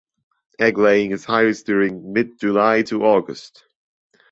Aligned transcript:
Egg 0.57 0.79
laying 0.79 1.11
is 1.11 1.25
highest 1.25 1.67
during 1.67 2.11
mid 2.11 2.39
July 2.39 2.81
to 2.81 3.05
August. 3.05 3.65